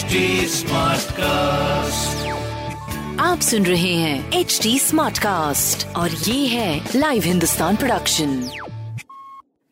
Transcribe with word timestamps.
HD 0.00 0.60
cast 1.12 2.28
आप 3.20 3.40
सुन 3.40 3.66
रहे 3.66 3.94
हैं 3.94 4.32
एच 4.32 4.58
डी 4.62 4.78
स्मार्ट 4.78 5.18
कास्ट 5.18 5.86
और 5.96 6.10
ये 6.10 6.46
है 6.46 6.90
लाइव 6.96 7.22
हिंदुस्तान 7.22 7.76
प्रोडक्शन 7.76 8.50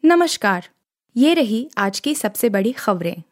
नमस्कार 0.04 0.69
ये 1.17 1.35
रही 1.35 1.71
आज 1.79 2.01
की 2.01 2.14
सबसे 2.14 2.49
बड़ी 2.49 2.72
खबरें। 2.72 3.22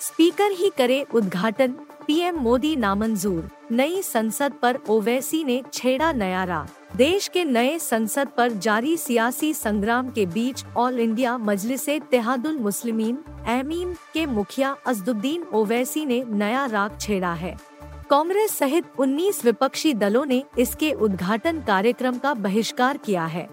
स्पीकर 0.00 0.50
ही 0.50 0.70
करे 0.78 1.02
उद्घाटन 1.14 1.72
पीएम 2.06 2.36
मोदी 2.38 2.76
नामंजूर 2.76 3.50
नई 3.72 4.02
संसद 4.02 4.52
पर 4.62 4.78
ओवैसी 4.88 5.44
ने 5.44 5.62
छेड़ा 5.72 6.12
नया 6.12 6.44
राह 6.44 6.83
देश 6.96 7.28
के 7.28 7.44
नए 7.44 7.78
संसद 7.78 8.28
पर 8.36 8.52
जारी 8.52 8.96
सियासी 8.96 9.54
संग्राम 9.54 10.10
के 10.10 10.26
बीच 10.26 10.64
ऑल 10.76 11.00
इंडिया 11.00 11.38
मजलिस 11.38 11.88
तेहादुल 11.88 12.58
मुस्लिमीन, 12.58 13.18
एमीन 13.46 13.94
के 14.14 14.26
मुखिया 14.26 14.76
अजदुद्दीन 14.86 15.42
ओवैसी 15.42 16.06
ने 16.06 16.24
नया 16.28 16.66
राग 16.66 16.98
छेड़ा 17.00 17.32
है। 17.32 17.58
कांग्रेस 18.10 18.50
सहित 18.50 18.84
19 18.98 19.44
विपक्षी 19.44 19.94
दलों 19.94 20.26
ने 20.26 20.44
इसके 20.58 20.92
उद्घाटन 20.92 21.60
कार्यक्रम 21.60 22.18
का 22.18 22.34
बहिष्कार 22.34 22.96
किया 22.96 23.24
है। 23.24 23.48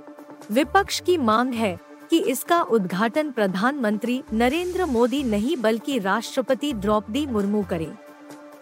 विपक्ष 0.52 1.00
की 1.00 1.18
मांग 1.18 1.54
है 1.54 1.80
कि 2.10 2.20
इसका 2.20 2.62
उद्घाटन 2.62 3.32
प्रधानमंत्री 3.32 4.24
नरेंद्र 4.34 4.86
मोदी 4.86 5.24
नहीं 5.24 5.58
बल्कि 5.58 6.00
राष्ट्रपति 6.00 6.74
द्रौपदी 6.74 7.26
मुर्मू 7.26 7.64
करें। 7.70 7.98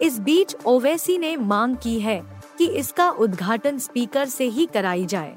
इस 0.02 0.18
बीच 0.18 0.56
ओवैसी 0.66 1.18
ने 1.18 1.36
मांग 1.36 1.76
की 1.76 2.00
है 2.00 2.39
कि 2.60 2.66
इसका 2.68 3.08
उद्घाटन 3.10 3.78
स्पीकर 3.78 4.26
से 4.28 4.44
ही 4.46 4.64
कराई 4.66 5.04
जाए। 5.06 5.34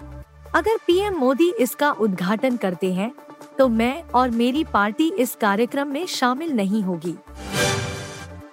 अगर 0.55 0.77
पीएम 0.88 1.16
मोदी 1.16 1.50
इसका 1.59 1.91
उद्घाटन 1.91 2.58
करते 2.58 2.91
हैं 2.94 3.12
तो 3.58 3.68
मैं 3.70 4.04
और 4.12 4.30
मेरी 4.31 4.64
पार्टी 4.64 5.09
इस 5.20 5.36
कार्यक्रम 5.36 5.88
में 5.88 6.05
शामिल 6.05 6.52
नहीं 6.52 6.81
होगी। 6.84 7.16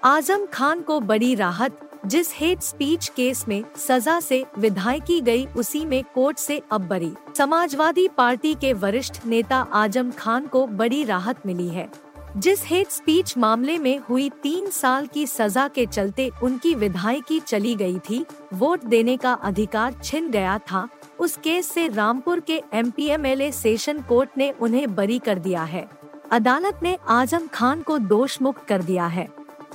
आज़म 0.05 0.45
खान 0.47 0.81
को 0.81 0.99
बड़ी 1.01 1.35
राहत, 1.35 1.81
जिस 2.07 2.33
हेट 2.35 2.61
स्पीच 2.61 3.09
केस 3.09 3.45
में 3.49 3.63
सजा 3.79 4.19
से 4.21 4.45
विधायक 4.59 5.03
की 5.03 5.21
गई, 5.21 5.47
उसी 5.47 5.85
में 5.85 6.03
कोर्ट 6.15 6.39
से 6.39 6.61
अब 6.73 6.87
बरी। 6.89 7.13
समाजवादी 7.37 8.07
पार्टी 8.09 8.55
के 8.55 8.73
वरिष्ठ 8.75 9.25
नेता 9.27 9.67
आज़म 9.73 10.11
खान 10.11 10.47
को 10.47 10.67
बड़ी 10.67 11.03
राहत 11.05 11.47
मिली 11.47 11.69
है। 11.69 11.89
जिस 12.37 12.61
हेट 12.65 12.91
स्पीच 12.91 13.39
मामले 13.39 13.79
में 13.79 13.99
हुई 13.99 14.29
तीन 14.43 14.71
साल 14.71 15.07
की 15.07 15.27
सजा 15.27 15.69
के 15.69 15.87
चलते 15.87 16.31
उनकी 16.43 16.75
विधायकी 16.75 17.41
चली 17.41 17.75
गई 17.75 17.99
थी, 17.99 18.25
वोट 18.55 18.85
देने 18.85 19.17
का 19.17 19.33
अधिकार 19.33 19.95
छिन 20.05 20.31
गया 20.31 20.59
था, 20.59 20.89
उस 21.19 21.37
केस 21.37 21.69
से 21.69 21.89
रामपुर 21.89 22.41
के 22.41 22.63
M 22.75 22.91
P 22.91 23.07
M 23.07 23.27
L 23.27 23.51
session 23.51 24.03
court 24.03 24.31
ने 24.37 24.51
उन्हें 24.51 24.95
बरी 24.95 25.19
कर 25.19 25.39
दिया 25.39 25.63
है। 25.63 25.89
अदालत 26.31 26.81
ने 26.83 26.97
आज़म 27.09 27.47
खान 27.47 27.83
को 27.83 27.99
दोष 27.99 28.43
मुक्त 28.43 28.67
कर 28.69 28.83
दिया 28.83 29.07
है। 29.07 29.29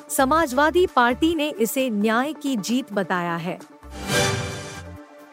समाजवादी 0.09 0.87
पार्टी 0.87 1.35
ने 1.35 1.49
इसे 1.49 1.89
न्याय 1.89 2.33
की 2.33 2.55
जीत 2.55 2.93
बताया 2.93 3.35
है। 3.35 3.59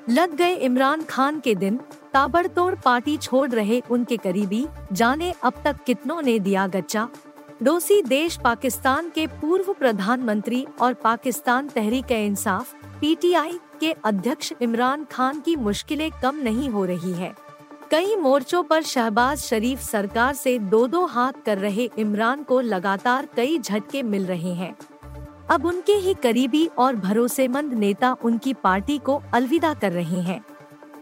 लग 0.08 0.34
गए 0.34 0.54
इमरान 0.54 1.02
खान 1.02 1.40
के 1.40 1.54
दिन, 1.54 1.80
ताबड़तोड़ 2.12 2.74
पार्टी 2.74 3.16
छोड़ 3.16 3.50
रहे 3.50 3.82
उनके 3.90 4.16
करीबी, 4.16 4.66
जाने 4.92 5.34
अब 5.42 5.52
तक 5.64 5.76
कितनों 5.86 6.22
ने 6.22 6.38
दिया 6.38 6.66
गच्चा। 6.66 7.08
डोसी 7.62 8.02
देश 8.02 8.38
पाकिस्तान 8.44 9.10
के 9.10 9.26
पूर्व 9.26 9.72
प्रधानमंत्री 9.72 10.66
और 10.80 10.94
पाकिस्तान 10.94 11.68
तहरीक 11.68 12.12
इंसाफ, 12.12 12.74
पीटीआई 13.00 13.58
के 13.80 13.92
अध्यक्ष 14.04 14.52
इमरान 14.62 15.04
खान 15.04 15.40
की 15.40 15.56
मुश्किलें 15.56 16.10
कम 16.22 16.36
नहीं 16.36 16.68
हो 16.68 16.84
रही 16.84 17.12
है। 17.12 17.34
कई 17.90 18.16
मोर्चों 18.16 18.62
पर 18.62 18.82
शहबाज 18.82 19.38
शरीफ 19.38 19.80
सरकार 19.80 20.34
से 20.34 20.58
दो 20.58 20.86
दो 20.86 21.04
हाथ 21.06 21.32
कर 21.46 21.58
रहे 21.58 21.90
इमरान 21.98 22.42
को 22.42 22.60
लगातार 22.60 23.28
कई 23.36 23.58
झटके 23.58 24.02
मिल 24.02 24.26
रहे 24.26 24.54
हैं। 24.54 24.76
अब 25.52 25.66
उनके 25.66 25.92
ही 25.92 26.14
करीबी 26.14 26.66
और 26.78 26.96
भरोसेमंद 26.96 27.72
नेता 27.72 28.16
उनकी 28.24 28.52
पार्टी 28.54 28.98
को 28.98 29.22
अलविदा 29.34 29.74
कर 29.74 29.92
रहे 29.92 30.20
हैं। 30.20 30.40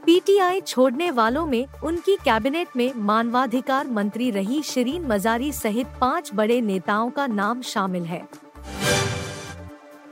पीटीआई 0.06 0.61
छोड़ने 0.61 1.11
वालों 1.11 1.47
में 1.47 1.66
उनकी 1.84 2.16
कैबिनेट 2.16 2.69
में 2.77 2.93
मानवाधिकार 2.97 3.87
मंत्री 3.87 4.31
रही 4.31 4.62
शिरीन 4.62 5.06
मजारी 5.06 5.53
सहित 5.53 5.87
पाँच 6.00 6.31
बड़े 6.34 6.61
नेताओं 6.61 7.11
का 7.11 7.27
नाम 7.27 7.62
शामिल 7.62 8.03
है। 8.03 8.28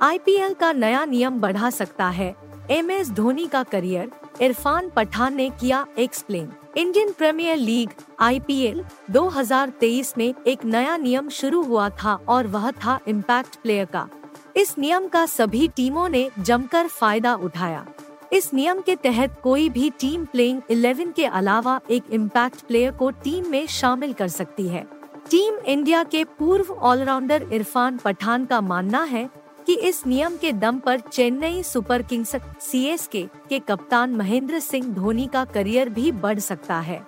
आईपीएल 0.03 0.55
का 0.55 0.73
नया 0.73 1.05
नियम 1.05 1.41
बढ़ा 1.41 1.71
सकता 1.71 2.09
है। 2.09 2.35
एम 2.71 2.91
एस 2.91 3.11
धोनी 3.11 3.47
का 3.47 3.63
करियर, 3.63 4.11
इरफान 4.41 4.91
पठान 4.97 5.35
ने 5.35 5.51
किया 5.51 5.87
explain. 5.99 6.53
Indian 6.77 7.13
premier 7.13 7.57
league, 7.57 7.91
IPL 8.21 8.85
2023 9.11 10.15
में 10.19 10.35
एक 10.47 10.65
नया 10.65 10.97
नियम 10.97 11.29
शुरू 11.29 11.63
हुआ 11.63 11.89
था 11.89 12.15
और 12.29 12.47
वह 12.47 12.71
था 12.71 12.99
इम्पैक्ट 13.09 13.57
प्लेयर 13.57 13.85
का। 13.85 14.09
इस 14.59 14.75
नियम 14.79 15.07
का 15.09 15.25
सभी 15.27 15.67
टीमों 15.69 16.09
ने 16.09 16.31
जमकर 16.39 16.87
फ़ायदा 16.87 17.35
उठाया। 17.35 17.85
इस 18.33 18.53
नियम 18.55 18.81
के 18.81 18.95
तहत 18.97 19.39
कोई 19.43 19.69
भी 19.69 19.91
टीम 19.91 20.25
प्लेइंग 20.25 20.61
11 20.71 21.13
के 21.13 21.25
अलावा 21.25 21.81
एक 21.91 22.05
इम्पैक्ट 22.11 22.61
प्लेयर 22.61 22.93
को 22.93 23.11
टीम 23.11 23.51
में 23.51 23.67
शामिल 23.67 24.13
कर 24.13 24.29
सकती 24.29 24.67
है। 24.69 24.83
टीम 25.31 25.59
इंडिया 25.67 26.03
के 26.05 26.25
पूर्व 26.39 26.73
ऑलराउंडर 26.73 27.47
इरफान 27.53 27.99
पठान 27.99 28.45
का 28.45 28.61
मानना 28.61 29.03
है 29.03 29.29
कि 29.67 29.75
इस 29.75 30.07
नियम 30.07 30.37
के 30.37 30.53
दम 30.53 30.79
पर 30.79 31.01
चेन्नई 31.01 31.63
सुपर 31.63 32.03
किंग्स 32.03 32.35
सी 32.61 32.97
के 33.11 33.59
कप्तान 33.59 34.15
महेंद्र 34.15 34.61
सिंह 34.61 34.87
धोनी 34.95 35.27
का 35.27 35.45
करियर 35.45 35.89
भी 35.89 36.13
बढ़ 36.13 36.39
सकता 36.39 36.81
है। 36.81 37.01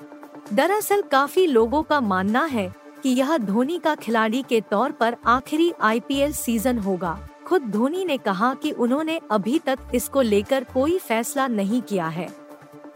दरअसल 0.53 1.03
काफ़ी 1.03 1.47
लोगों 1.47 1.83
का 1.83 2.01
मानना 2.01 2.45
है 2.45 2.73
कि 3.03 3.11
यह 3.11 3.37
धोनी 3.39 3.79
का 3.79 3.95
खिलाड़ी 3.95 4.43
के 4.43 4.61
तौर 4.61 4.93
पर 4.93 5.17
आखिरी 5.27 5.73
आईपीएल 5.81 6.33
सीज़न 6.33 6.79
होगा। 6.79 7.19
खुद 7.51 7.63
धोनी 7.63 8.05
ने 8.05 8.17
कहा 8.17 8.53
कि 8.55 8.71
उन्होंने 8.71 9.21
अभी 9.31 9.59
तक 9.59 9.79
इसको 9.95 10.21
लेकर 10.21 10.65
कोई 10.65 10.99
फैसला 10.99 11.47
नहीं 11.47 11.81
किया 11.83 12.09
है। 12.09 12.29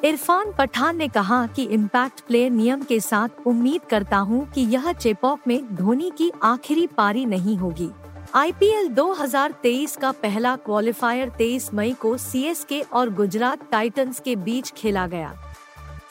इरफान 0.05 0.53
पठान 0.53 0.97
ने 0.97 1.09
कहा 1.09 1.47
कि 1.47 1.63
इम्पैक्ट 1.63 2.21
प्लेयर 2.21 2.51
नियम 2.51 2.83
के 2.83 2.99
साथ 3.01 3.47
उम्मीद 3.47 3.85
करता 3.91 4.17
हूँ 4.17 4.45
कि 4.53 4.61
यह 4.61 4.93
चेपॉक 4.93 5.41
में 5.47 5.75
धोनी 5.75 6.11
की 6.11 6.31
आखिरी 6.43 6.87
पारी 6.87 7.25
नहीं 7.27 7.57
होगी। 7.57 7.91
आईपीएल 8.35 8.89
2023 8.89 9.97
का 9.97 10.13
पहला 10.13 10.55
क्वालिफायर 10.57 11.31
23 11.31 11.73
मई 11.75 11.93
को 11.93 12.17
सीएसके 12.17 12.81
और 12.81 13.11
गुजरात 13.11 13.71
टाइटंस 13.71 14.21
के 14.21 14.37
बीच 14.37 14.71
खेला 14.71 15.07
गया। 15.07 15.35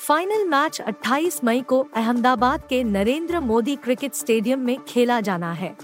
फाइनल 0.08 0.48
मैच 0.48 0.82
28 0.82 1.44
मई 1.44 1.62
को 1.62 1.88
अहमदाबाद 1.96 2.68
के 2.70 2.84
नरेंद्र 2.84 3.40
मोदी 3.40 3.76
क्रिकेट 3.76 4.14
स्टेडियम 4.14 4.60
में 4.60 4.78
खेला 4.88 5.22
जाना 5.22 5.54
है। 5.54 5.76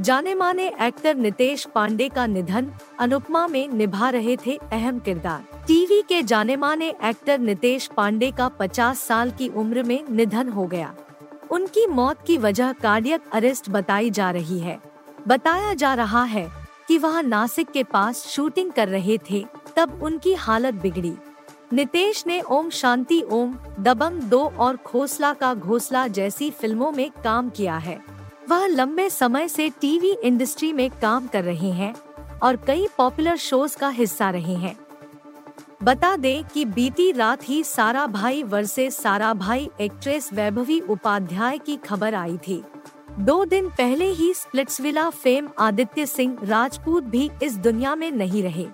जाने 0.00 0.34
माने 0.34 0.72
एक्टर 0.80 1.14
नितेश 1.14 1.66
पांडे 1.74 2.08
का 2.08 2.26
निधन 2.26 2.70
अनुपमा 2.98 3.46
में 3.46 3.68
निभा 3.68 4.10
रहे 4.10 4.36
थे 4.36 4.56
अहम 4.72 4.98
किरदार। 4.98 5.64
टीवी 5.66 6.02
के 6.02 6.22
जाने 6.22 6.56
माने 6.56 6.94
एक्टर 7.04 7.38
नितेश 7.38 7.90
पांडे 7.96 8.30
का 8.30 8.48
50 8.48 8.98
साल 8.98 9.30
की 9.30 9.48
उम्र 9.48 9.82
में 9.82 10.04
निधन 10.10 10.48
हो 10.48 10.66
गया। 10.66 10.94
उनकी 11.50 11.86
मौत 11.86 12.18
की 12.26 12.36
वजह 12.38 12.72
कार्डियक 12.72 13.22
अरेस्ट 13.32 13.70
बताई 13.70 14.10
जा 14.10 14.30
रही 14.30 14.58
है। 14.58 14.78
बताया 15.28 15.74
जा 15.74 15.94
रहा 15.94 16.22
है 16.24 16.48
कि 16.88 16.98
वह 16.98 17.20
नासिक 17.20 17.70
के 17.70 17.82
पास 17.84 18.24
शूटिंग 18.26 18.72
कर 18.72 18.88
रहे 18.88 19.18
थे, 19.30 19.44
तब 19.76 20.02
उनकी 20.02 20.34
हालत 20.34 20.74
बिगड़ी। 20.74 21.14
नितेश 21.72 22.26
ने 22.26 22.40
ओम 22.40 22.70
शांति, 22.70 23.22
ओम 23.22 23.56
दबंग 23.80 24.22
दो 24.22 24.44
और 24.58 24.76
खोसला 24.76 25.32
का 25.32 25.54
घोसला 25.54 26.06
जैसी 26.08 26.50
फ़िल्मों 26.50 26.92
में 26.92 27.10
काम 27.24 27.50
किया 27.50 27.76
है। 27.76 28.17
वह 28.48 28.66
लंबे 28.66 29.08
समय 29.10 29.48
से 29.48 29.68
टीवी 29.80 30.10
इंडस्ट्री 30.24 30.72
में 30.72 30.90
काम 30.90 31.26
कर 31.26 31.44
रहे 31.44 31.70
हैं 31.70 31.94
और 32.42 32.56
कई 32.56 32.86
पॉपुलर 32.96 33.36
शोज़ 33.36 33.76
का 33.78 33.88
हिस्सा 33.88 34.30
रहे 34.30 34.54
हैं। 34.54 34.76
बता 35.82 36.16
दें 36.16 36.44
कि 36.44 36.64
बीती 36.64 37.10
रात 37.12 37.48
ही 37.48 37.62
सारा 37.64 38.06
भाई 38.06 38.42
वर्सेस 38.42 38.96
सारा 38.96 39.34
भाई 39.34 39.68
एक्ट्रेस 39.80 40.32
वैभवी 40.32 40.80
उपाध्याय 40.80 41.58
की 41.58 41.76
खबर 41.76 42.14
आई 42.14 42.38
थी। 42.48 42.62
दो 43.18 43.44
दिन 43.44 43.68
पहले 43.68 44.06
ही 44.06 44.32
स्प्लिट्सविला 44.34 45.10
फेम 45.10 45.48
आदित्य 45.58 46.06
सिंह 46.06 46.38
राजपूत 46.42 47.04
भी 47.04 47.30
इस 47.42 47.56
दुनिया 47.56 47.94
में 47.94 48.10
नहीं 48.10 48.42
रहे। 48.42 48.66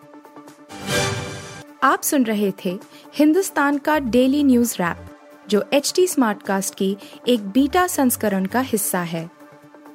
आप 1.82 2.03
सुन 2.03 2.25
रहे 2.25 2.53
थे 2.65 2.79
हिंदुस्तान 3.15 3.79
का 3.79 3.99
डेली 3.99 4.44
न्यूज़ 4.44 4.75
रैप 4.75 5.06
जो 5.49 5.65
एच 5.73 5.93
टी 5.97 6.06
स्मार्ट 6.06 6.43
कास्ट 6.43 6.75
की 6.75 6.97
एक 7.29 7.49
बीटा 7.49 7.87
संस्करण 7.87 8.47
का 8.47 8.61
हिस्सा 8.61 9.00
है। 9.00 9.31